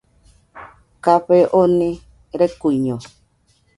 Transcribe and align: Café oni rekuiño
Café 1.05 1.39
oni 1.61 1.91
rekuiño 2.39 2.95